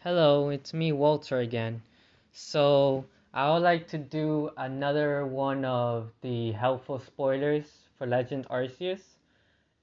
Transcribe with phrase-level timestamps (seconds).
[0.00, 1.82] Hello, it's me, Walter, again.
[2.30, 9.00] So, I would like to do another one of the helpful spoilers for Legend Arceus.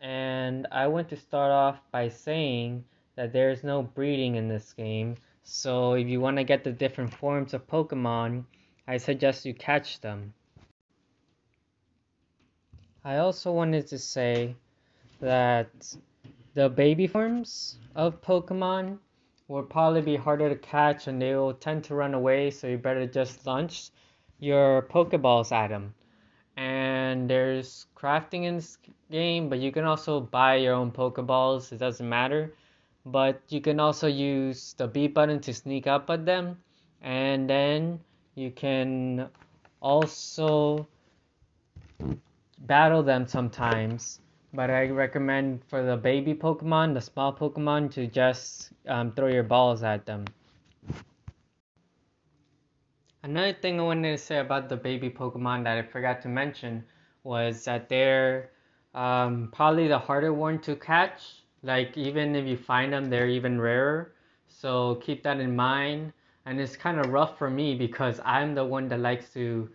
[0.00, 2.84] And I want to start off by saying
[3.16, 5.16] that there is no breeding in this game.
[5.44, 8.44] So, if you want to get the different forms of Pokemon,
[8.86, 10.34] I suggest you catch them.
[13.02, 14.54] I also wanted to say
[15.20, 15.96] that
[16.54, 18.98] the baby forms of Pokemon
[19.52, 22.78] will probably be harder to catch and they will tend to run away, so you
[22.78, 23.90] better just launch
[24.40, 25.92] your Pokeballs at them.
[26.56, 28.78] And there's crafting in this
[29.10, 32.54] game, but you can also buy your own Pokeballs, it doesn't matter.
[33.04, 36.56] But you can also use the B button to sneak up at them,
[37.02, 38.00] and then
[38.34, 39.28] you can
[39.82, 40.86] also
[42.60, 44.20] battle them sometimes
[44.52, 49.42] but I recommend for the baby Pokemon, the small Pokemon, to just um, throw your
[49.42, 50.24] balls at them.
[53.22, 56.84] Another thing I wanted to say about the baby Pokemon that I forgot to mention
[57.24, 58.50] was that they're
[58.94, 61.44] um, probably the harder one to catch.
[61.62, 64.12] Like, even if you find them, they're even rarer.
[64.48, 66.12] So keep that in mind.
[66.44, 69.70] And it's kind of rough for me because I'm the one that likes to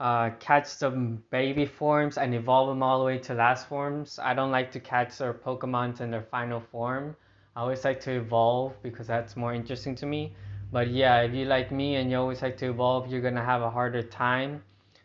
[0.00, 4.18] uh, catch some baby forms and evolve them all the way to last forms.
[4.18, 7.14] I don't like to catch their Pokemons in their final form.
[7.54, 10.32] I always like to evolve because that's more interesting to me.
[10.72, 13.60] But yeah, if you like me and you always like to evolve, you're gonna have
[13.60, 14.62] a harder time.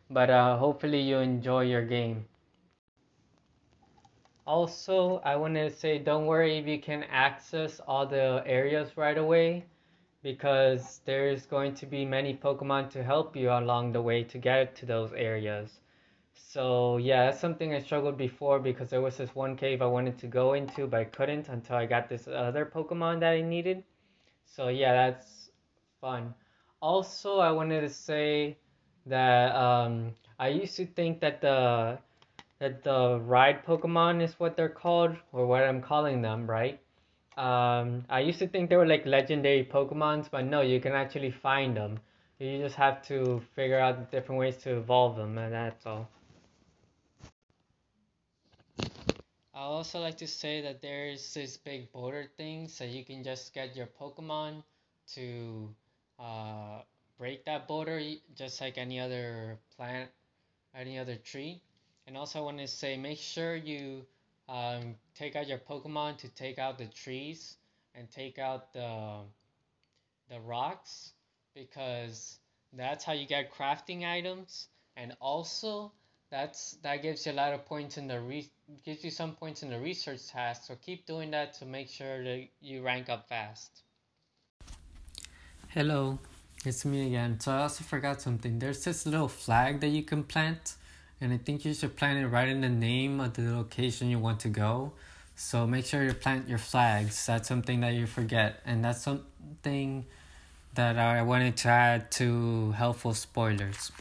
[0.09, 2.25] But uh, hopefully you enjoy your game.
[4.47, 9.17] Also, I want to say don't worry if you can access all the areas right
[9.17, 9.65] away
[10.25, 14.75] because there's going to be many Pokemon to help you along the way to get
[14.75, 15.81] to those areas.
[16.33, 20.17] So yeah, that's something I struggled before because there was this one cave I wanted
[20.17, 23.83] to go into but I couldn't until I got this other Pokemon that I needed.
[24.45, 25.51] So yeah, that's
[26.01, 26.33] fun.
[26.81, 28.57] Also, I wanted to say
[29.05, 31.99] that um, I used to think that the
[32.57, 36.79] that the ride Pokemon is what they're called or what I'm calling them, right?
[37.37, 41.31] Um, I used to think they were like legendary Pokemons, but no, you can actually
[41.31, 41.99] find them.
[42.39, 46.09] You just have to figure out different ways to evolve them, and that's all.
[49.53, 53.53] I also like to say that there's this big border thing, so you can just
[53.53, 54.63] get your Pokemon
[55.13, 55.73] to
[56.19, 56.81] uh,
[57.17, 58.01] break that border,
[58.35, 60.09] just like any other plant,
[60.73, 61.61] any other tree.
[62.07, 64.05] And also, I want to say, make sure you
[64.47, 67.57] um, take out your Pokemon to take out the trees
[67.93, 69.21] and take out the
[70.29, 71.13] the rocks
[71.53, 72.39] because
[72.73, 74.67] that's how you get crafting items.
[74.97, 75.91] And also
[76.31, 78.51] that's that gives you a lot of points in the re-
[78.83, 80.63] gives you some points in the research task.
[80.65, 83.83] So keep doing that to make sure that you rank up fast.
[85.69, 86.19] Hello
[86.65, 87.39] it's me again.
[87.39, 88.59] So i also forgot something.
[88.59, 90.75] There's this little flag that you can plant
[91.21, 94.19] and I think you should plant it right in the name of the location you
[94.19, 94.93] want to go.
[95.35, 97.25] So make sure you plant your flags.
[97.25, 100.05] That's something that you forget, and that's something
[100.75, 103.91] that I wanted to add to helpful spoilers.